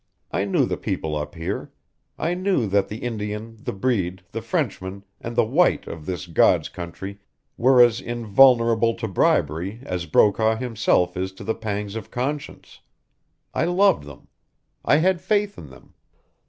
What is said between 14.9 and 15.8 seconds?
had faith in